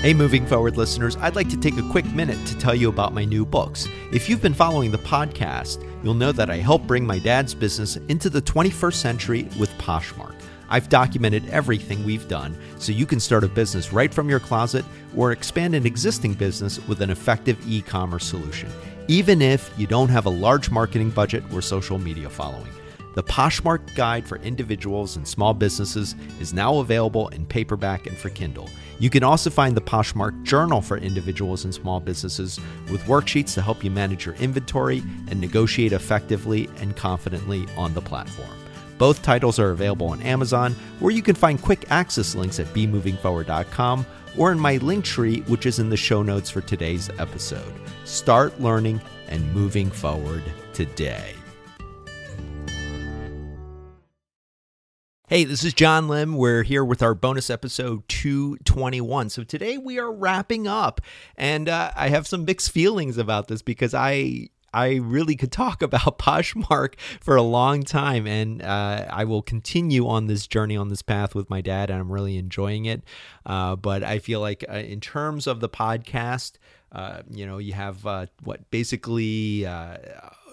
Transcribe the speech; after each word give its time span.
Hey, 0.00 0.14
moving 0.14 0.46
forward 0.46 0.78
listeners, 0.78 1.14
I'd 1.16 1.36
like 1.36 1.50
to 1.50 1.58
take 1.58 1.76
a 1.76 1.86
quick 1.90 2.06
minute 2.14 2.42
to 2.46 2.56
tell 2.56 2.74
you 2.74 2.88
about 2.88 3.12
my 3.12 3.26
new 3.26 3.44
books. 3.44 3.86
If 4.12 4.30
you've 4.30 4.40
been 4.40 4.54
following 4.54 4.90
the 4.90 4.96
podcast, 4.96 5.86
you'll 6.02 6.14
know 6.14 6.32
that 6.32 6.48
I 6.48 6.56
helped 6.56 6.86
bring 6.86 7.06
my 7.06 7.18
dad's 7.18 7.54
business 7.54 7.96
into 8.08 8.30
the 8.30 8.40
21st 8.40 8.94
century 8.94 9.46
with 9.58 9.68
Poshmark. 9.76 10.34
I've 10.70 10.88
documented 10.88 11.46
everything 11.50 12.02
we've 12.02 12.26
done 12.28 12.56
so 12.78 12.92
you 12.92 13.04
can 13.04 13.20
start 13.20 13.44
a 13.44 13.48
business 13.48 13.92
right 13.92 14.12
from 14.12 14.30
your 14.30 14.40
closet 14.40 14.86
or 15.14 15.32
expand 15.32 15.74
an 15.74 15.84
existing 15.84 16.32
business 16.32 16.78
with 16.88 17.02
an 17.02 17.10
effective 17.10 17.58
e 17.68 17.82
commerce 17.82 18.24
solution, 18.24 18.70
even 19.06 19.42
if 19.42 19.70
you 19.76 19.86
don't 19.86 20.08
have 20.08 20.24
a 20.24 20.30
large 20.30 20.70
marketing 20.70 21.10
budget 21.10 21.44
or 21.52 21.60
social 21.60 21.98
media 21.98 22.30
following. 22.30 22.72
The 23.14 23.24
Poshmark 23.24 23.94
Guide 23.96 24.24
for 24.26 24.36
Individuals 24.38 25.16
and 25.16 25.26
Small 25.26 25.52
Businesses 25.52 26.14
is 26.40 26.54
now 26.54 26.78
available 26.78 27.26
in 27.28 27.44
paperback 27.44 28.06
and 28.06 28.16
for 28.16 28.30
Kindle. 28.30 28.70
You 29.00 29.10
can 29.10 29.24
also 29.24 29.50
find 29.50 29.76
the 29.76 29.80
Poshmark 29.80 30.44
Journal 30.44 30.80
for 30.80 30.96
Individuals 30.96 31.64
and 31.64 31.74
Small 31.74 31.98
Businesses 31.98 32.60
with 32.88 33.02
worksheets 33.04 33.54
to 33.54 33.62
help 33.62 33.82
you 33.82 33.90
manage 33.90 34.26
your 34.26 34.36
inventory 34.36 35.02
and 35.28 35.40
negotiate 35.40 35.92
effectively 35.92 36.68
and 36.76 36.96
confidently 36.96 37.66
on 37.76 37.94
the 37.94 38.00
platform. 38.00 38.56
Both 38.96 39.22
titles 39.22 39.58
are 39.58 39.70
available 39.70 40.08
on 40.08 40.22
Amazon, 40.22 40.76
where 41.00 41.12
you 41.12 41.22
can 41.22 41.34
find 41.34 41.60
quick 41.60 41.90
access 41.90 42.34
links 42.34 42.60
at 42.60 42.66
bemovingforward.com 42.66 44.06
or 44.36 44.52
in 44.52 44.60
my 44.60 44.76
link 44.76 45.04
tree, 45.04 45.40
which 45.48 45.66
is 45.66 45.78
in 45.78 45.88
the 45.88 45.96
show 45.96 46.22
notes 46.22 46.50
for 46.50 46.60
today's 46.60 47.10
episode. 47.18 47.72
Start 48.04 48.60
learning 48.60 49.00
and 49.28 49.52
moving 49.52 49.90
forward 49.90 50.44
today. 50.74 51.34
Hey, 55.30 55.44
this 55.44 55.62
is 55.62 55.72
John 55.74 56.08
Lim. 56.08 56.34
We're 56.34 56.64
here 56.64 56.84
with 56.84 57.04
our 57.04 57.14
bonus 57.14 57.50
episode 57.50 58.02
221. 58.08 59.30
So 59.30 59.44
today 59.44 59.78
we 59.78 59.96
are 59.96 60.10
wrapping 60.10 60.66
up, 60.66 61.00
and 61.36 61.68
uh, 61.68 61.92
I 61.94 62.08
have 62.08 62.26
some 62.26 62.44
mixed 62.44 62.72
feelings 62.72 63.16
about 63.16 63.46
this 63.46 63.62
because 63.62 63.94
I 63.94 64.48
I 64.74 64.96
really 64.96 65.36
could 65.36 65.52
talk 65.52 65.82
about 65.84 66.18
Poshmark 66.18 66.94
for 67.20 67.36
a 67.36 67.42
long 67.42 67.84
time, 67.84 68.26
and 68.26 68.60
uh, 68.60 69.06
I 69.08 69.22
will 69.22 69.40
continue 69.40 70.08
on 70.08 70.26
this 70.26 70.48
journey 70.48 70.76
on 70.76 70.88
this 70.88 71.00
path 71.00 71.36
with 71.36 71.48
my 71.48 71.60
dad, 71.60 71.90
and 71.90 72.00
I'm 72.00 72.10
really 72.10 72.36
enjoying 72.36 72.86
it. 72.86 73.04
Uh, 73.46 73.76
but 73.76 74.02
I 74.02 74.18
feel 74.18 74.40
like, 74.40 74.64
uh, 74.68 74.78
in 74.78 75.00
terms 75.00 75.46
of 75.46 75.60
the 75.60 75.68
podcast, 75.68 76.54
uh, 76.90 77.22
you 77.30 77.46
know, 77.46 77.58
you 77.58 77.72
have 77.72 78.04
uh, 78.04 78.26
what 78.42 78.68
basically 78.72 79.64
uh, 79.64 79.98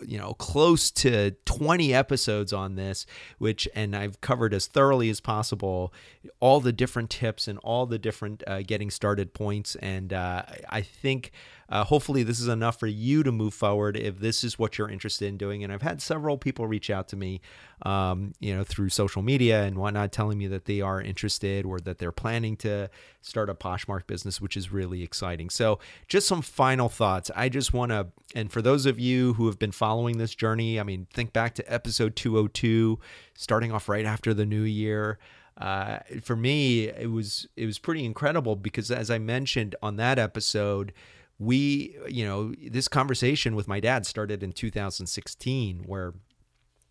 you 0.06 0.18
know 0.18 0.34
close 0.34 0.92
to 0.92 1.32
20 1.46 1.94
episodes 1.94 2.54
on 2.54 2.76
this 2.76 3.06
which 3.38 3.68
and 3.76 3.96
i've 3.96 4.20
covered 4.22 4.54
as 4.54 4.68
thoroughly 4.68 5.10
as 5.10 5.20
possible 5.20 5.94
all 6.40 6.60
the 6.60 6.74
different 6.74 7.10
tips 7.10 7.48
and 7.48 7.58
all 7.60 7.86
the 7.86 7.98
different 7.98 8.44
uh, 8.48 8.62
getting 8.62 8.90
started 8.90 9.34
points. 9.34 9.76
And 9.76 10.14
uh, 10.14 10.44
i 10.70 10.82
think 10.82 11.32
uh, 11.70 11.84
hopefully 11.84 12.24
this 12.24 12.40
is 12.40 12.48
enough 12.48 12.80
for 12.80 12.88
you 12.88 13.24
to 13.24 13.32
move 13.32 13.54
forward 13.54 13.98
if 13.98 14.20
this 14.20 14.44
is 14.44 14.58
what 14.58 14.78
you're 14.78 14.90
interested 14.90 15.28
in 15.28 15.38
doing. 15.38 15.64
And 15.64 15.74
i've 15.74 15.82
had 15.82 16.02
several 16.02 16.38
people 16.38 16.68
reach 16.68 16.90
out 16.90 17.08
to 17.10 17.16
me 17.16 17.42
um, 17.84 18.34
you 18.40 18.56
know 18.56 18.64
through 18.64 18.90
social 18.90 19.22
media 19.22 19.64
and 19.64 19.78
whatnot 19.78 20.12
telling 20.12 20.38
me 20.38 20.48
that 20.48 20.66
they 20.66 20.82
are 20.82 21.02
interested 21.02 21.66
or 21.66 21.80
that 21.80 22.00
they're 22.00 22.12
planning 22.12 22.56
to 22.58 22.90
start 23.22 23.50
a 23.50 23.54
poshmark 23.54 24.08
business 24.08 24.42
which 24.42 24.58
is 24.58 24.72
really 24.72 25.04
exciting. 25.04 25.50
So 25.50 25.80
just 26.08 26.28
some 26.28 26.42
final 26.42 26.90
thoughts. 26.90 27.30
I 27.36 27.50
just 27.50 27.74
want 27.74 27.92
to 27.92 28.08
and 28.36 28.52
for 28.52 28.62
those 28.62 28.86
of 28.86 29.00
you 29.00 29.34
who 29.34 29.48
have 29.48 29.60
been 29.60 29.72
following 29.72 30.18
this 30.18 30.36
journey 30.36 30.80
i 30.80 30.84
mean 30.84 31.08
think 31.14 31.34
back 31.34 31.56
to 31.56 31.74
episode 31.74 32.16
202 32.16 33.00
starting 33.34 33.72
off 33.72 33.90
right 33.90 34.06
after 34.06 34.34
the 34.34 34.46
new 34.46 34.64
year. 34.64 35.18
Uh, 35.60 35.98
for 36.22 36.36
me 36.36 36.86
it 36.86 37.10
was 37.10 37.48
it 37.56 37.66
was 37.66 37.80
pretty 37.80 38.06
incredible 38.06 38.56
because 38.56 38.92
as 38.92 39.10
i 39.10 39.18
mentioned 39.18 39.76
on 39.82 39.96
that 39.96 40.20
episode 40.20 40.94
we, 41.40 41.98
you 42.08 42.26
know, 42.26 42.54
this 42.70 42.88
conversation 42.88 43.56
with 43.56 43.68
my 43.68 43.80
dad 43.80 44.06
started 44.06 44.42
in 44.42 44.52
2016, 44.52 45.84
where 45.86 46.14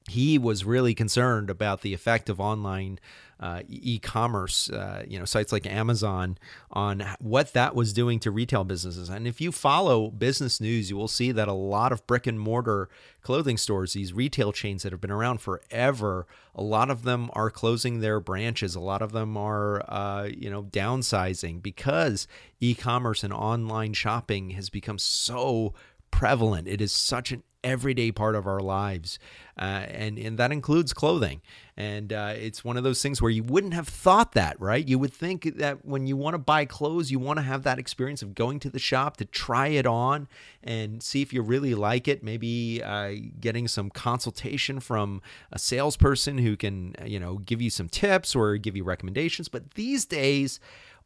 he 0.09 0.39
was 0.39 0.65
really 0.65 0.95
concerned 0.95 1.51
about 1.51 1.81
the 1.83 1.93
effect 1.93 2.29
of 2.29 2.41
online 2.41 2.99
uh, 3.39 3.63
e-commerce, 3.69 4.71
uh, 4.71 5.05
you 5.07 5.19
know, 5.19 5.25
sites 5.27 5.53
like 5.53 5.67
Amazon 5.67 6.39
on 6.71 7.05
what 7.21 7.53
that 7.53 7.75
was 7.75 7.93
doing 7.93 8.19
to 8.21 8.31
retail 8.31 8.65
businesses. 8.65 9.09
And 9.09 9.27
if 9.27 9.41
you 9.41 9.53
follow 9.53 10.11
business 10.11 10.61
news, 10.61 10.89
you 10.89 10.97
will 10.97 11.09
see 11.09 11.33
that 11.33 11.47
a 11.47 11.53
lot 11.53 11.93
of 11.93 12.07
brick 12.07 12.27
and 12.27 12.41
mortar 12.41 12.89
clothing 13.23 13.59
stores, 13.59 13.93
these 13.93 14.13
retail 14.13 14.53
chains 14.53 14.85
that 14.85 14.93
have 14.93 15.01
been 15.01 15.11
around 15.11 15.41
forever, 15.41 16.27
a 16.55 16.63
lot 16.63 16.91
of 16.91 17.03
them 17.03 17.29
are 17.35 17.51
closing 17.51 18.01
their 18.01 18.21
branches. 18.21 18.75
A 18.75 18.81
lot 18.81 19.03
of 19.03 19.13
them 19.13 19.37
are, 19.37 19.83
uh, 19.91 20.25
you 20.25 20.49
know, 20.49 20.63
downsizing 20.63 21.61
because 21.61 22.27
e-commerce 22.61 23.23
and 23.23 23.33
online 23.33 23.93
shopping 23.93 24.51
has 24.51 24.71
become 24.71 24.99
so 24.99 25.75
prevalent. 26.17 26.67
It 26.67 26.81
is 26.81 26.93
such 26.93 27.31
an 27.31 27.43
everyday 27.63 28.11
part 28.11 28.35
of 28.37 28.47
our 28.47 28.61
lives, 28.61 29.19
uh, 29.59 29.85
and 29.91 30.19
and 30.19 30.39
that 30.39 30.51
includes 30.51 30.95
clothing. 30.95 31.43
And 31.77 32.11
uh, 32.11 32.33
it's 32.35 32.65
one 32.65 32.79
of 32.79 32.85
those 32.85 33.03
things 33.03 33.21
where 33.21 33.31
you 33.31 33.43
wouldn't 33.43 33.75
have 33.75 33.87
thought 33.87 34.33
that, 34.33 34.59
right? 34.59 34.89
You 34.89 34.99
would 34.99 35.13
think 35.13 35.59
that 35.59 35.85
when 35.85 36.07
you 36.07 36.17
want 36.17 36.33
to 36.33 36.39
buy 36.39 36.65
clothes, 36.65 37.11
you 37.11 37.19
want 37.19 37.37
to 37.39 37.43
have 37.43 37.65
that 37.65 37.79
experience 37.79 38.23
of 38.23 38.35
going 38.35 38.61
to 38.61 38.71
the 38.71 38.79
shop 38.79 39.19
to 39.19 39.27
try 39.27 39.67
it 39.67 39.85
on 39.85 40.27
and 40.65 41.03
see 41.03 41.21
if 41.21 41.35
you 41.35 41.43
really 41.43 41.75
like 41.75 42.09
it. 42.09 42.23
Maybe 42.23 42.83
uh, 42.83 43.13
getting 43.39 43.69
some 43.69 43.91
consultation 43.91 44.81
from 44.81 45.21
a 45.53 45.59
salesperson 45.59 46.39
who 46.39 46.57
can, 46.57 46.95
you 47.05 47.21
know, 47.21 47.37
give 47.37 47.61
you 47.61 47.69
some 47.69 47.91
tips 47.91 48.35
or 48.35 48.57
give 48.57 48.75
you 48.75 48.85
recommendations. 48.85 49.49
But 49.49 49.73
these 49.75 50.07
days, 50.07 50.61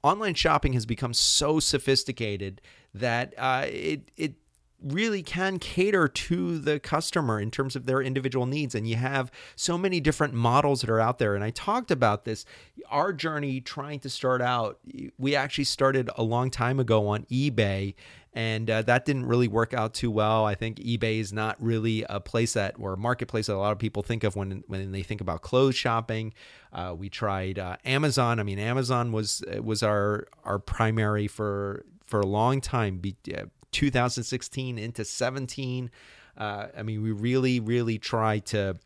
online 0.05 0.35
shopping 0.35 0.75
has 0.75 0.87
become 0.87 1.15
so 1.15 1.59
sophisticated 1.59 2.61
that 2.95 3.35
uh, 3.37 3.65
it 3.67 4.13
it 4.17 4.35
really 4.83 5.23
can 5.23 5.59
cater 5.59 6.09
to 6.09 6.59
the 6.59 6.81
customer 6.81 7.41
in 7.41 7.51
terms 7.51 7.77
of 7.77 7.87
their 7.87 8.01
individual 8.01 8.47
needs. 8.47 8.75
And 8.75 8.89
you 8.89 8.97
have 8.97 9.31
so 9.57 9.77
many 9.77 10.01
different 10.01 10.35
models 10.35 10.81
that 10.81 10.91
are 10.91 11.01
out 11.01 11.19
there. 11.19 11.35
And 11.35 11.45
I 11.45 11.51
talked 11.51 11.91
about 11.91 12.25
this. 12.25 12.45
Our 12.91 13.13
journey 13.13 13.61
trying 13.61 14.01
to 14.01 14.11
start 14.11 14.43
out, 14.43 14.79
we 15.19 15.37
actually 15.37 15.65
started 15.65 16.11
a 16.17 16.23
long 16.23 16.51
time 16.51 16.81
ago 16.81 17.09
on 17.09 17.25
eBay. 17.25 17.95
And 18.33 18.71
uh, 18.71 18.83
that 18.83 19.05
didn't 19.05 19.27
really 19.27 19.49
work 19.49 19.75
out 19.75 19.93
too 19.93 20.11
well. 20.11 20.47
I 20.47 20.55
think 20.55 20.79
eBay 20.79 21.19
is 21.19 21.33
not 21.33 21.57
really 21.61 22.05
a 22.09 22.21
place 22.21 22.53
that 22.53 22.77
or 22.79 22.93
a 22.93 22.97
marketplace 22.97 23.47
that 23.47 23.55
a 23.55 23.59
lot 23.59 23.73
of 23.73 23.79
people 23.81 24.05
think 24.05 24.23
of 24.23 24.37
when 24.37 24.63
when 24.69 24.93
they 24.93 25.03
think 25.03 25.21
about 25.21 25.43
clothes 25.43 25.75
shopping. 25.75 26.33
Uh, 26.73 26.95
we 26.97 27.09
tried 27.09 27.59
uh, 27.59 27.77
Amazon. 27.85 28.39
I 28.39 28.45
mean, 28.45 28.61
Amazon 28.61 29.11
was 29.11 29.43
was 29.61 29.83
our 29.83 30.29
our 30.45 30.61
primary 30.61 31.27
for 31.27 31.85
for 32.07 32.21
a 32.21 32.27
long 32.27 32.61
time. 32.61 32.99
Be, 32.99 33.17
uh, 33.37 33.47
2016 33.73 34.79
into 34.79 35.05
17. 35.05 35.91
Uh, 36.37 36.67
I 36.77 36.83
mean, 36.83 37.03
we 37.03 37.13
really, 37.13 37.61
really 37.61 37.99
try 37.99 38.39
to 38.41 38.77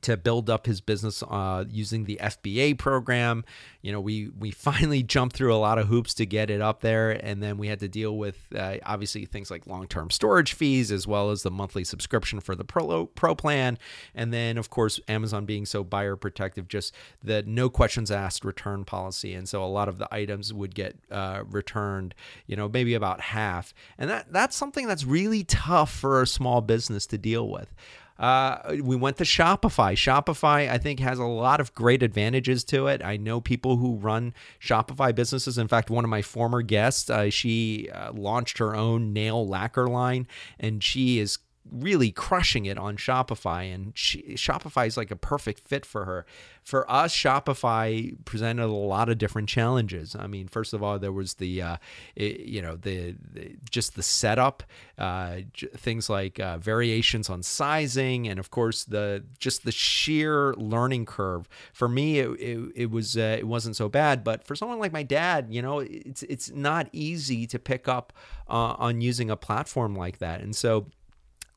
to 0.00 0.16
build 0.16 0.50
up 0.50 0.66
his 0.66 0.80
business 0.80 1.22
uh, 1.22 1.64
using 1.68 2.04
the 2.04 2.18
FBA 2.20 2.78
program. 2.78 3.44
You 3.82 3.92
know, 3.92 4.00
we 4.00 4.30
we 4.38 4.50
finally 4.62 5.02
jumped 5.02 5.36
through 5.36 5.54
a 5.54 5.56
lot 5.56 5.78
of 5.78 5.88
hoops 5.88 6.14
to 6.14 6.26
get 6.26 6.50
it 6.50 6.60
up 6.60 6.80
there, 6.80 7.10
and 7.10 7.42
then 7.42 7.58
we 7.58 7.68
had 7.68 7.80
to 7.80 7.88
deal 7.88 8.16
with 8.16 8.46
uh, 8.56 8.76
obviously 8.84 9.24
things 9.26 9.50
like 9.50 9.66
long 9.66 9.86
term 9.86 10.10
storage 10.10 10.54
fees 10.54 10.90
as 10.90 11.06
well 11.06 11.30
as 11.30 11.42
the 11.42 11.50
monthly 11.50 11.84
subscription 11.84 12.40
for 12.40 12.54
the 12.54 12.64
Pro 12.64 13.06
Pro 13.06 13.34
plan, 13.34 13.78
and 14.14 14.32
then 14.32 14.58
of 14.58 14.70
course 14.70 15.00
Amazon 15.08 15.44
being 15.44 15.66
so 15.66 15.84
buyer 15.84 16.16
protective, 16.16 16.68
just 16.68 16.94
the 17.22 17.42
no 17.42 17.68
questions 17.68 18.10
asked 18.10 18.44
return 18.44 18.84
policy, 18.84 19.34
and 19.34 19.48
so 19.48 19.62
a 19.62 19.66
lot 19.66 19.88
of 19.88 19.98
the 19.98 20.12
items 20.12 20.52
would 20.52 20.74
get 20.74 20.96
uh, 21.10 21.42
returned. 21.48 22.14
You 22.46 22.56
know, 22.56 22.68
maybe 22.68 22.94
about 22.94 23.20
half, 23.20 23.74
and 23.98 24.10
that 24.10 24.32
that's 24.32 24.56
something 24.56 24.86
that's 24.86 25.04
really 25.04 25.44
tough 25.44 25.92
for 25.92 26.22
a 26.22 26.26
small 26.26 26.60
business 26.60 27.06
to 27.06 27.18
deal 27.18 27.48
with. 27.48 27.72
Uh, 28.18 28.76
we 28.82 28.96
went 28.96 29.16
to 29.18 29.24
Shopify. 29.24 29.94
Shopify, 29.94 30.70
I 30.70 30.78
think, 30.78 31.00
has 31.00 31.18
a 31.18 31.24
lot 31.24 31.60
of 31.60 31.74
great 31.74 32.02
advantages 32.02 32.64
to 32.64 32.86
it. 32.86 33.02
I 33.04 33.16
know 33.16 33.40
people 33.40 33.76
who 33.76 33.96
run 33.96 34.34
Shopify 34.60 35.14
businesses. 35.14 35.58
In 35.58 35.68
fact, 35.68 35.90
one 35.90 36.04
of 36.04 36.10
my 36.10 36.22
former 36.22 36.62
guests, 36.62 37.10
uh, 37.10 37.30
she 37.30 37.90
uh, 37.90 38.12
launched 38.12 38.58
her 38.58 38.74
own 38.74 39.12
nail 39.12 39.46
lacquer 39.46 39.88
line, 39.88 40.26
and 40.60 40.82
she 40.82 41.18
is 41.18 41.38
really 41.70 42.10
crushing 42.10 42.66
it 42.66 42.76
on 42.78 42.96
Shopify, 42.96 43.72
and 43.72 43.92
she, 43.96 44.22
Shopify 44.34 44.86
is 44.86 44.96
like 44.96 45.10
a 45.10 45.16
perfect 45.16 45.66
fit 45.68 45.86
for 45.86 46.04
her. 46.04 46.26
For 46.64 46.90
us, 46.90 47.14
Shopify 47.14 48.16
presented 48.24 48.64
a 48.64 48.66
lot 48.66 49.08
of 49.08 49.18
different 49.18 49.48
challenges. 49.48 50.16
I 50.18 50.26
mean, 50.26 50.48
first 50.48 50.72
of 50.72 50.82
all, 50.82 50.98
there 50.98 51.12
was 51.12 51.34
the, 51.34 51.62
uh, 51.62 51.76
it, 52.14 52.40
you 52.40 52.62
know, 52.62 52.76
the, 52.76 53.16
the, 53.32 53.56
just 53.68 53.94
the 53.94 54.02
setup, 54.02 54.62
uh, 54.98 55.40
j- 55.52 55.68
things 55.68 56.10
like 56.10 56.38
uh, 56.38 56.58
variations 56.58 57.30
on 57.30 57.42
sizing, 57.42 58.28
and 58.28 58.38
of 58.38 58.50
course 58.50 58.84
the 58.84 59.24
just 59.38 59.64
the 59.64 59.72
sheer 59.72 60.54
learning 60.54 61.06
curve. 61.06 61.48
For 61.72 61.88
me, 61.88 62.18
it, 62.20 62.30
it, 62.40 62.72
it 62.74 62.90
was 62.90 63.16
uh, 63.16 63.36
it 63.38 63.46
wasn't 63.46 63.76
so 63.76 63.88
bad, 63.88 64.22
but 64.22 64.44
for 64.44 64.54
someone 64.54 64.78
like 64.78 64.92
my 64.92 65.02
dad, 65.02 65.46
you 65.50 65.62
know, 65.62 65.80
it's 65.80 66.22
it's 66.24 66.50
not 66.50 66.88
easy 66.92 67.46
to 67.46 67.58
pick 67.58 67.88
up 67.88 68.12
uh, 68.48 68.74
on 68.78 69.00
using 69.00 69.30
a 69.30 69.36
platform 69.36 69.96
like 69.96 70.18
that, 70.18 70.40
and 70.40 70.54
so 70.54 70.86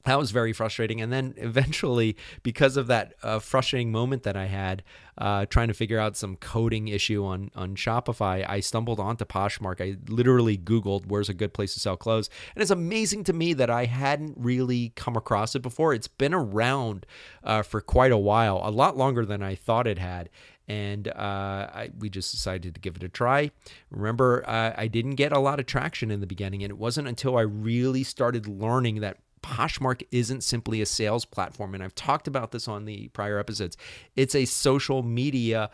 that 0.05 0.17
was 0.17 0.31
very 0.31 0.53
frustrating. 0.53 1.01
And 1.01 1.11
then 1.11 1.33
eventually, 1.37 2.15
because 2.43 2.77
of 2.77 2.87
that 2.87 3.13
uh, 3.23 3.39
frustrating 3.39 3.91
moment 3.91 4.23
that 4.23 4.37
I 4.37 4.45
had 4.45 4.83
uh, 5.17 5.45
trying 5.45 5.67
to 5.67 5.73
figure 5.73 5.99
out 5.99 6.17
some 6.17 6.35
coding 6.37 6.87
issue 6.87 7.25
on 7.25 7.51
on 7.55 7.75
Shopify, 7.75 8.45
I 8.47 8.59
stumbled 8.59 8.99
onto 8.99 9.25
Poshmark. 9.25 9.81
I 9.81 9.97
literally 10.11 10.57
Googled 10.57 11.07
where's 11.07 11.29
a 11.29 11.33
good 11.33 11.53
place 11.53 11.73
to 11.73 11.79
sell 11.79 11.97
clothes, 11.97 12.29
and 12.55 12.61
it's 12.61 12.71
amazing 12.71 13.23
to 13.25 13.33
me 13.33 13.53
that 13.53 13.69
I 13.69 13.85
hadn't 13.85 14.35
really 14.37 14.93
come 14.95 15.15
across 15.15 15.55
it 15.55 15.61
before. 15.61 15.93
It's 15.93 16.07
been 16.07 16.33
around 16.33 17.05
uh, 17.43 17.61
for 17.61 17.81
quite 17.81 18.11
a 18.11 18.17
while, 18.17 18.61
a 18.63 18.71
lot 18.71 18.97
longer 18.97 19.25
than 19.25 19.41
I 19.41 19.55
thought 19.55 19.87
it 19.87 19.99
had 19.99 20.29
and 20.67 21.07
uh, 21.09 21.69
I, 21.73 21.91
we 21.99 22.09
just 22.09 22.31
decided 22.31 22.73
to 22.73 22.81
give 22.81 22.95
it 22.95 23.03
a 23.03 23.09
try. 23.09 23.51
Remember, 23.91 24.43
uh, 24.47 24.73
I 24.75 24.87
didn't 24.87 25.15
get 25.15 25.31
a 25.31 25.39
lot 25.39 25.59
of 25.59 25.65
traction 25.65 26.11
in 26.11 26.21
the 26.21 26.27
beginning, 26.27 26.63
and 26.63 26.71
it 26.71 26.77
wasn't 26.77 27.07
until 27.07 27.37
I 27.37 27.41
really 27.41 28.03
started 28.03 28.47
learning 28.47 29.01
that 29.01 29.17
Poshmark 29.45 30.01
isn't 30.11 30.43
simply 30.43 30.81
a 30.81 30.87
sales 30.87 31.23
platform. 31.23 31.75
And 31.75 31.83
I've 31.83 31.93
talked 31.93 32.27
about 32.27 32.51
this 32.51 32.67
on 32.67 32.85
the 32.85 33.09
prior 33.09 33.37
episodes. 33.37 33.77
It's 34.15 34.33
a 34.33 34.45
social 34.45 35.03
media 35.03 35.69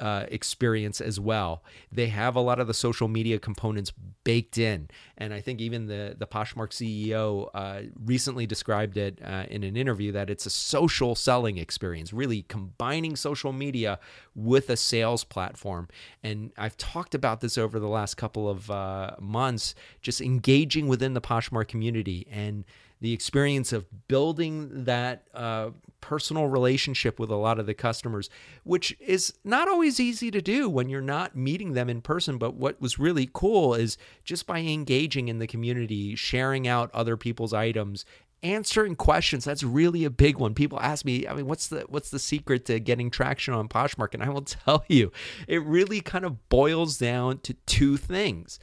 uh, 0.00 0.24
experience 0.28 1.02
as 1.02 1.20
well. 1.20 1.62
They 1.92 2.06
have 2.06 2.34
a 2.34 2.40
lot 2.40 2.58
of 2.58 2.66
the 2.66 2.72
social 2.72 3.06
media 3.06 3.38
components 3.38 3.92
baked 4.24 4.56
in, 4.56 4.88
and 5.18 5.34
I 5.34 5.42
think 5.42 5.60
even 5.60 5.88
the 5.88 6.16
the 6.18 6.26
Poshmark 6.26 6.70
CEO 6.70 7.50
uh, 7.52 7.82
recently 8.02 8.46
described 8.46 8.96
it 8.96 9.18
uh, 9.22 9.44
in 9.50 9.62
an 9.62 9.76
interview 9.76 10.10
that 10.12 10.30
it's 10.30 10.46
a 10.46 10.50
social 10.50 11.14
selling 11.14 11.58
experience, 11.58 12.14
really 12.14 12.40
combining 12.44 13.14
social 13.14 13.52
media 13.52 13.98
with 14.34 14.70
a 14.70 14.76
sales 14.78 15.22
platform. 15.22 15.86
And 16.22 16.52
I've 16.56 16.78
talked 16.78 17.14
about 17.14 17.42
this 17.42 17.58
over 17.58 17.78
the 17.78 17.88
last 17.88 18.14
couple 18.14 18.48
of 18.48 18.70
uh, 18.70 19.16
months, 19.20 19.74
just 20.00 20.22
engaging 20.22 20.88
within 20.88 21.12
the 21.12 21.20
Poshmark 21.20 21.68
community 21.68 22.26
and 22.30 22.64
the 23.00 23.12
experience 23.12 23.72
of 23.72 23.86
building 24.08 24.84
that 24.84 25.24
uh, 25.34 25.70
personal 26.00 26.46
relationship 26.46 27.18
with 27.18 27.30
a 27.30 27.36
lot 27.36 27.58
of 27.58 27.66
the 27.66 27.74
customers, 27.74 28.28
which 28.64 28.96
is 29.00 29.32
not 29.44 29.68
always 29.68 29.98
easy 29.98 30.30
to 30.30 30.42
do 30.42 30.68
when 30.68 30.88
you're 30.88 31.00
not 31.00 31.36
meeting 31.36 31.72
them 31.72 31.88
in 31.88 32.00
person. 32.02 32.38
But 32.38 32.54
what 32.54 32.80
was 32.80 32.98
really 32.98 33.28
cool 33.32 33.74
is 33.74 33.96
just 34.24 34.46
by 34.46 34.60
engaging 34.60 35.28
in 35.28 35.38
the 35.38 35.46
community, 35.46 36.14
sharing 36.14 36.68
out 36.68 36.90
other 36.92 37.16
people's 37.16 37.54
items, 37.54 38.04
answering 38.42 38.94
questions 38.94 39.44
that's 39.44 39.62
really 39.62 40.04
a 40.04 40.10
big 40.10 40.38
one. 40.38 40.54
People 40.54 40.80
ask 40.80 41.04
me 41.04 41.26
i 41.26 41.34
mean 41.34 41.46
what's 41.46 41.68
the 41.68 41.80
what's 41.88 42.10
the 42.10 42.18
secret 42.18 42.64
to 42.66 42.80
getting 42.80 43.10
traction 43.10 43.54
on 43.54 43.68
poshmark? 43.68 44.14
And 44.14 44.22
i 44.22 44.28
will 44.28 44.40
tell 44.64 44.84
you 44.88 45.12
it 45.46 45.62
really 45.62 46.00
kind 46.00 46.24
of 46.24 46.48
boils 46.48 46.96
down 46.96 47.38
to 47.40 47.54
two 47.66 47.96
things 47.96 48.58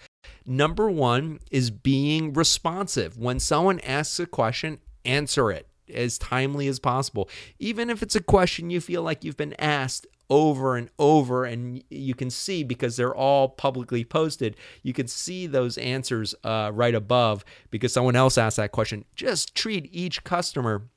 Number 0.46 0.90
one 0.90 1.40
is 1.52 1.72
being 1.72 2.34
responsive. 2.34 3.18
When 3.18 3.40
someone 3.40 3.80
asks 3.82 4.20
a 4.20 4.26
question, 4.26 4.80
answer 5.06 5.52
it 5.52 5.68
as 5.94 6.18
timely 6.18 6.68
as 6.68 6.80
possible. 6.80 7.30
Even 7.60 7.90
if 7.90 8.04
it's 8.04 8.16
a 8.16 8.22
question 8.22 8.70
you 8.70 8.82
feel 8.82 9.02
like 9.04 9.24
you've 9.24 9.38
been 9.38 9.56
asked 9.60 10.08
over 10.30 10.76
and 10.76 10.90
over, 11.00 11.46
and 11.46 11.82
you 11.90 12.14
can 12.14 12.30
see 12.30 12.62
because 12.62 12.98
they're 12.98 13.16
all 13.16 13.48
publicly 13.48 14.04
posted, 14.04 14.58
you 14.84 14.92
can 14.92 15.08
see 15.08 15.48
those 15.48 15.78
answers 15.78 16.36
uh, 16.44 16.70
right 16.74 16.96
above 16.96 17.46
because 17.72 17.94
someone 17.94 18.16
else 18.16 18.38
asked 18.38 18.58
that 18.58 18.74
question. 18.74 19.06
Just 19.16 19.56
treat 19.56 19.88
each 19.94 20.24
customer 20.26 20.90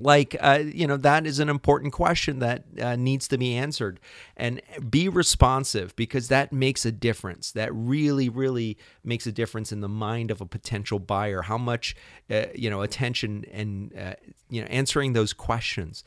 like 0.00 0.36
uh, 0.40 0.62
you 0.64 0.86
know 0.86 0.96
that 0.96 1.26
is 1.26 1.38
an 1.38 1.48
important 1.48 1.92
question 1.92 2.38
that 2.40 2.64
uh, 2.80 2.96
needs 2.96 3.28
to 3.28 3.38
be 3.38 3.54
answered. 3.54 4.00
And 4.36 4.60
be 4.88 5.08
responsive 5.08 5.94
because 5.96 6.28
that 6.28 6.52
makes 6.52 6.84
a 6.86 6.92
difference. 6.92 7.52
That 7.52 7.70
really 7.74 8.28
really 8.28 8.78
makes 9.04 9.26
a 9.26 9.32
difference 9.32 9.72
in 9.72 9.80
the 9.80 9.88
mind 9.88 10.30
of 10.30 10.40
a 10.40 10.46
potential 10.46 10.98
buyer. 10.98 11.42
How 11.42 11.58
much 11.58 11.94
uh, 12.30 12.46
you 12.54 12.70
know 12.70 12.82
attention 12.82 13.44
and 13.52 13.96
uh, 13.96 14.14
you 14.48 14.62
know 14.62 14.66
answering 14.68 15.12
those 15.12 15.32
questions 15.32 16.04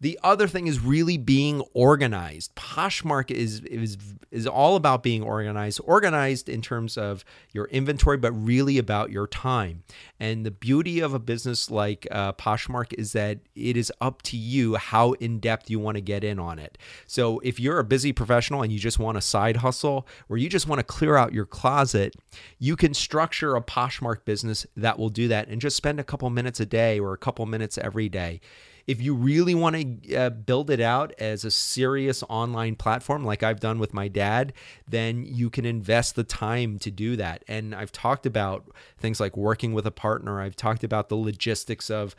the 0.00 0.18
other 0.22 0.48
thing 0.48 0.66
is 0.66 0.80
really 0.80 1.18
being 1.18 1.60
organized. 1.74 2.54
Poshmark 2.54 3.30
is 3.30 3.60
is 3.60 3.98
is 4.30 4.46
all 4.46 4.76
about 4.76 5.02
being 5.02 5.22
organized, 5.22 5.80
organized 5.84 6.48
in 6.48 6.62
terms 6.62 6.96
of 6.96 7.24
your 7.50 7.66
inventory, 7.66 8.16
but 8.16 8.32
really 8.32 8.78
about 8.78 9.10
your 9.10 9.26
time. 9.26 9.82
And 10.18 10.46
the 10.46 10.50
beauty 10.50 11.00
of 11.00 11.12
a 11.12 11.18
business 11.18 11.70
like 11.70 12.06
uh, 12.10 12.32
Poshmark 12.34 12.94
is 12.96 13.12
that 13.12 13.40
it 13.54 13.76
is 13.76 13.92
up 14.00 14.22
to 14.22 14.36
you 14.36 14.76
how 14.76 15.12
in 15.12 15.40
depth 15.40 15.68
you 15.68 15.78
want 15.78 15.96
to 15.96 16.00
get 16.00 16.24
in 16.24 16.38
on 16.38 16.58
it. 16.58 16.78
So 17.06 17.40
if 17.40 17.58
you're 17.58 17.80
a 17.80 17.84
busy 17.84 18.12
professional 18.12 18.62
and 18.62 18.72
you 18.72 18.78
just 18.78 18.98
want 18.98 19.18
a 19.18 19.22
side 19.22 19.56
hustle, 19.56 20.06
or 20.28 20.38
you 20.38 20.48
just 20.48 20.68
want 20.68 20.78
to 20.78 20.84
clear 20.84 21.16
out 21.16 21.34
your 21.34 21.46
closet, 21.46 22.14
you 22.58 22.76
can 22.76 22.94
structure 22.94 23.56
a 23.56 23.62
Poshmark 23.62 24.24
business 24.24 24.66
that 24.76 24.98
will 24.98 25.08
do 25.10 25.28
that, 25.28 25.48
and 25.48 25.60
just 25.60 25.76
spend 25.76 26.00
a 26.00 26.04
couple 26.04 26.30
minutes 26.30 26.60
a 26.60 26.66
day 26.66 26.98
or 26.98 27.12
a 27.12 27.18
couple 27.18 27.44
minutes 27.46 27.76
every 27.76 28.08
day 28.08 28.40
if 28.90 29.00
you 29.00 29.14
really 29.14 29.54
want 29.54 29.76
to 29.76 30.16
uh, 30.16 30.30
build 30.30 30.68
it 30.68 30.80
out 30.80 31.14
as 31.20 31.44
a 31.44 31.50
serious 31.50 32.24
online 32.28 32.74
platform, 32.74 33.24
like 33.24 33.44
I've 33.44 33.60
done 33.60 33.78
with 33.78 33.94
my 33.94 34.08
dad, 34.08 34.52
then 34.88 35.24
you 35.24 35.48
can 35.48 35.64
invest 35.64 36.16
the 36.16 36.24
time 36.24 36.76
to 36.80 36.90
do 36.90 37.14
that. 37.14 37.44
And 37.46 37.72
I've 37.72 37.92
talked 37.92 38.26
about 38.26 38.68
things 38.98 39.20
like 39.20 39.36
working 39.36 39.74
with 39.74 39.86
a 39.86 39.92
partner, 39.92 40.40
I've 40.40 40.56
talked 40.56 40.82
about 40.82 41.08
the 41.08 41.14
logistics 41.14 41.88
of 41.88 42.16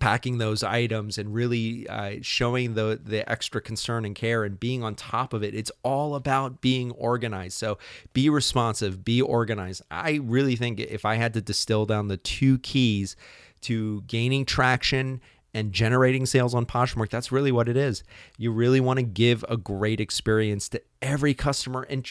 packing 0.00 0.38
those 0.38 0.62
items 0.62 1.18
and 1.18 1.34
really 1.34 1.86
uh, 1.88 2.14
showing 2.22 2.72
the 2.72 2.98
the 3.04 3.28
extra 3.30 3.60
concern 3.60 4.06
and 4.06 4.14
care 4.14 4.44
and 4.44 4.58
being 4.58 4.82
on 4.82 4.94
top 4.94 5.34
of 5.34 5.42
it. 5.42 5.54
It's 5.54 5.72
all 5.82 6.14
about 6.14 6.62
being 6.62 6.92
organized. 6.92 7.58
So 7.58 7.76
be 8.14 8.30
responsive 8.30 9.04
be 9.04 9.20
organized. 9.20 9.82
I 9.90 10.20
really 10.22 10.56
think 10.56 10.80
if 10.80 11.04
i 11.04 11.16
had 11.16 11.34
to 11.34 11.42
distill 11.42 11.84
down 11.84 12.08
the 12.08 12.16
two 12.16 12.58
keys 12.60 13.16
to 13.62 14.02
gaining 14.02 14.44
traction 14.44 15.20
and 15.58 15.72
generating 15.72 16.24
sales 16.24 16.54
on 16.54 16.64
Poshmark, 16.64 17.10
that's 17.10 17.32
really 17.32 17.50
what 17.50 17.68
it 17.68 17.76
is. 17.76 18.04
You 18.36 18.52
really 18.52 18.80
want 18.80 18.98
to 18.98 19.02
give 19.02 19.44
a 19.48 19.56
great 19.56 20.00
experience 20.00 20.68
to 20.70 20.82
every 21.02 21.34
customer. 21.34 21.82
And 21.90 22.10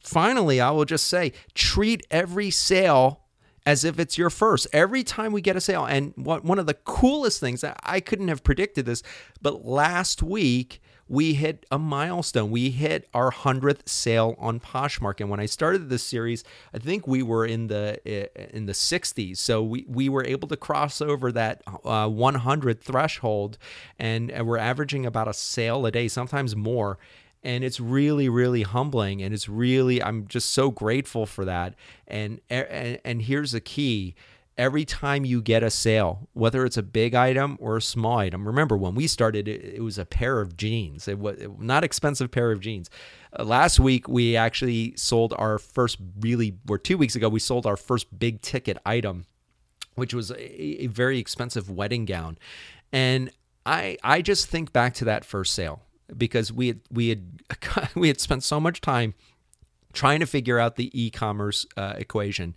finally, 0.00 0.60
I 0.60 0.70
will 0.70 0.84
just 0.84 1.08
say 1.08 1.32
treat 1.54 2.06
every 2.10 2.50
sale 2.50 3.20
as 3.66 3.84
if 3.84 3.98
it's 3.98 4.16
your 4.16 4.30
first. 4.30 4.66
Every 4.72 5.02
time 5.02 5.32
we 5.32 5.40
get 5.40 5.56
a 5.56 5.60
sale, 5.60 5.84
and 5.84 6.12
what 6.16 6.44
one 6.44 6.58
of 6.58 6.66
the 6.66 6.74
coolest 6.74 7.40
things 7.40 7.64
I 7.64 7.98
couldn't 8.00 8.28
have 8.28 8.44
predicted 8.44 8.86
this, 8.86 9.02
but 9.42 9.64
last 9.64 10.22
week 10.22 10.80
we 11.08 11.34
hit 11.34 11.66
a 11.70 11.78
milestone. 11.78 12.50
We 12.50 12.70
hit 12.70 13.08
our 13.12 13.30
100th 13.30 13.88
sale 13.88 14.34
on 14.38 14.60
Poshmark. 14.60 15.20
And 15.20 15.28
when 15.28 15.40
I 15.40 15.46
started 15.46 15.88
this 15.88 16.02
series, 16.02 16.44
I 16.72 16.78
think 16.78 17.06
we 17.06 17.22
were 17.22 17.44
in 17.44 17.66
the 17.66 18.00
in 18.54 18.66
the 18.66 18.72
60s. 18.72 19.36
So 19.36 19.62
we, 19.62 19.84
we 19.88 20.08
were 20.08 20.24
able 20.24 20.48
to 20.48 20.56
cross 20.56 21.00
over 21.00 21.30
that 21.32 21.62
uh, 21.84 22.08
100 22.08 22.80
threshold 22.80 23.58
and, 23.98 24.32
we're 24.44 24.58
averaging 24.58 25.06
about 25.06 25.26
a 25.26 25.32
sale 25.32 25.86
a 25.86 25.90
day, 25.90 26.06
sometimes 26.08 26.54
more 26.54 26.98
and 27.42 27.62
it's 27.62 27.78
really 27.78 28.28
really 28.28 28.62
humbling 28.62 29.22
and 29.22 29.32
it's 29.32 29.48
really 29.48 30.02
i'm 30.02 30.26
just 30.26 30.50
so 30.50 30.70
grateful 30.70 31.26
for 31.26 31.44
that 31.44 31.74
and 32.08 32.40
and, 32.50 32.98
and 33.04 33.22
here's 33.22 33.52
the 33.52 33.60
key 33.60 34.14
every 34.56 34.84
time 34.84 35.24
you 35.24 35.42
get 35.42 35.62
a 35.62 35.70
sale, 35.70 36.28
whether 36.32 36.64
it's 36.64 36.76
a 36.76 36.82
big 36.82 37.14
item 37.14 37.56
or 37.60 37.76
a 37.76 37.82
small 37.82 38.18
item. 38.18 38.46
Remember, 38.46 38.76
when 38.76 38.94
we 38.94 39.06
started, 39.06 39.48
it, 39.48 39.82
was 39.82 39.98
a 39.98 40.04
pair 40.04 40.40
of 40.40 40.56
jeans. 40.56 41.08
It 41.08 41.18
was 41.18 41.38
not 41.58 41.84
expensive 41.84 42.30
pair 42.30 42.52
of 42.52 42.60
jeans. 42.60 42.88
Uh, 43.36 43.44
last 43.44 43.80
week, 43.80 44.08
we 44.08 44.36
actually 44.36 44.94
sold 44.96 45.34
our 45.36 45.58
first 45.58 45.98
really, 46.20 46.56
or 46.68 46.78
two 46.78 46.96
weeks 46.96 47.16
ago, 47.16 47.28
we 47.28 47.40
sold 47.40 47.66
our 47.66 47.76
first 47.76 48.16
big 48.16 48.40
ticket 48.42 48.78
item, 48.86 49.26
which 49.96 50.14
was 50.14 50.30
a, 50.30 50.84
a 50.84 50.86
very 50.86 51.18
expensive 51.18 51.68
wedding 51.68 52.04
gown. 52.04 52.38
And 52.92 53.30
I, 53.66 53.98
I 54.04 54.22
just 54.22 54.46
think 54.46 54.72
back 54.72 54.94
to 54.94 55.04
that 55.06 55.24
first 55.24 55.54
sale 55.54 55.82
because 56.16 56.52
we 56.52 56.68
had, 56.68 56.80
we 56.90 57.08
had, 57.08 57.42
we 57.94 58.08
had 58.08 58.20
spent 58.20 58.44
so 58.44 58.60
much 58.60 58.80
time 58.80 59.14
trying 59.94 60.20
to 60.20 60.26
figure 60.26 60.58
out 60.58 60.76
the 60.76 60.90
e-commerce 60.92 61.66
uh, 61.76 61.94
equation 61.96 62.54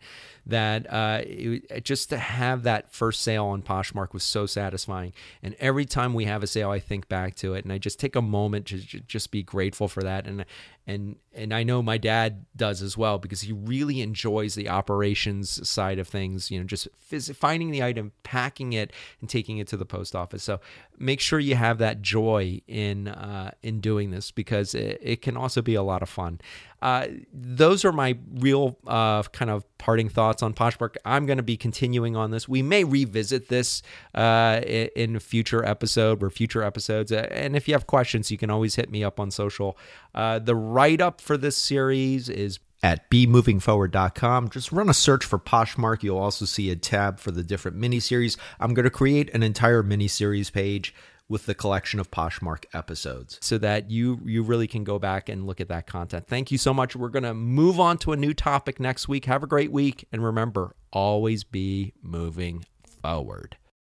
that 0.47 0.91
uh, 0.91 1.21
it, 1.23 1.83
just 1.83 2.09
to 2.09 2.17
have 2.17 2.63
that 2.63 2.91
first 2.91 3.21
sale 3.21 3.47
on 3.47 3.61
Poshmark 3.61 4.13
was 4.13 4.23
so 4.23 4.45
satisfying. 4.45 5.11
And 5.43 5.55
every 5.59 5.85
time 5.85 6.13
we 6.13 6.23
have 6.23 6.41
a 6.41 6.47
sale, 6.47 6.69
I 6.69 6.79
think 6.79 7.09
back 7.09 7.35
to 7.35 7.53
it, 7.53 7.65
and 7.65 7.73
I 7.73 7.77
just 7.77 7.99
take 7.99 8.15
a 8.15 8.21
moment 8.21 8.65
to 8.67 8.77
just 8.79 9.29
be 9.29 9.43
grateful 9.43 9.87
for 9.89 10.01
that. 10.03 10.25
And 10.25 10.45
and 10.87 11.17
and 11.33 11.53
I 11.53 11.63
know 11.63 11.81
my 11.81 11.97
dad 11.97 12.45
does 12.55 12.81
as 12.81 12.97
well 12.97 13.17
because 13.17 13.41
he 13.41 13.51
really 13.51 14.01
enjoys 14.01 14.55
the 14.55 14.69
operations 14.69 15.67
side 15.67 15.99
of 15.99 16.07
things. 16.07 16.49
You 16.49 16.59
know, 16.59 16.65
just 16.65 16.87
phys- 17.11 17.35
finding 17.35 17.71
the 17.71 17.83
item, 17.83 18.13
packing 18.23 18.71
it, 18.71 18.93
and 19.19 19.29
taking 19.29 19.57
it 19.57 19.67
to 19.67 19.77
the 19.77 19.85
post 19.85 20.15
office. 20.15 20.43
So 20.43 20.61
make 20.97 21.19
sure 21.19 21.39
you 21.39 21.55
have 21.55 21.77
that 21.79 22.01
joy 22.01 22.61
in 22.67 23.09
uh, 23.09 23.51
in 23.61 23.81
doing 23.81 24.11
this 24.11 24.31
because 24.31 24.73
it, 24.73 24.99
it, 25.03 25.21
can 25.21 25.35
also 25.35 25.61
be 25.61 25.75
a 25.75 25.83
lot 25.83 26.01
of 26.01 26.07
fun. 26.07 26.39
Uh, 26.81 27.07
those 27.33 27.85
are 27.85 27.91
my 27.91 28.17
real 28.35 28.77
uh, 28.87 29.23
kind 29.23 29.51
of 29.51 29.65
parting 29.77 30.09
thoughts 30.09 30.41
on 30.41 30.53
Poshmark. 30.53 30.95
I'm 31.05 31.25
going 31.25 31.37
to 31.37 31.43
be 31.43 31.57
continuing 31.57 32.15
on 32.15 32.31
this. 32.31 32.47
We 32.47 32.61
may 32.61 32.83
revisit 32.83 33.49
this 33.49 33.83
uh, 34.15 34.61
in 34.65 35.15
a 35.15 35.19
future 35.19 35.63
episode 35.63 36.23
or 36.23 36.29
future 36.29 36.63
episodes. 36.63 37.11
And 37.11 37.55
if 37.55 37.67
you 37.67 37.73
have 37.73 37.87
questions, 37.87 38.31
you 38.31 38.37
can 38.37 38.49
always 38.49 38.75
hit 38.75 38.89
me 38.89 39.03
up 39.03 39.19
on 39.19 39.31
social. 39.31 39.77
Uh, 40.15 40.39
the 40.39 40.55
write 40.55 41.01
up 41.01 41.21
for 41.21 41.37
this 41.37 41.57
series 41.57 42.29
is 42.29 42.59
at 42.83 43.09
bemovingforward.com. 43.09 44.49
Just 44.49 44.71
run 44.71 44.89
a 44.89 44.93
search 44.93 45.25
for 45.25 45.39
Poshmark. 45.39 46.03
You'll 46.03 46.19
also 46.19 46.45
see 46.45 46.69
a 46.69 46.75
tab 46.75 47.19
for 47.19 47.31
the 47.31 47.43
different 47.43 47.77
miniseries. 47.77 48.37
I'm 48.59 48.73
going 48.73 48.85
to 48.85 48.89
create 48.89 49.33
an 49.33 49.43
entire 49.43 49.83
miniseries 49.83 50.51
page 50.51 50.93
with 51.29 51.45
the 51.45 51.55
collection 51.55 51.99
of 51.99 52.09
Poshmark 52.09 52.65
episodes 52.73 53.37
so 53.41 53.57
that 53.57 53.91
you 53.91 54.19
you 54.25 54.43
really 54.43 54.67
can 54.67 54.83
go 54.83 54.97
back 54.99 55.29
and 55.29 55.45
look 55.45 55.59
at 55.59 55.67
that 55.67 55.87
content. 55.87 56.27
Thank 56.27 56.51
you 56.51 56.57
so 56.57 56.73
much. 56.73 56.95
We're 56.95 57.09
going 57.09 57.23
to 57.23 57.33
move 57.33 57.79
on 57.79 57.97
to 57.99 58.13
a 58.13 58.17
new 58.17 58.33
topic 58.33 58.79
next 58.79 59.07
week. 59.07 59.25
Have 59.25 59.43
a 59.43 59.47
great 59.47 59.71
week 59.71 60.07
and 60.11 60.23
remember, 60.23 60.75
always 60.91 61.43
be 61.43 61.93
moving 62.01 62.65
forward. 63.01 63.57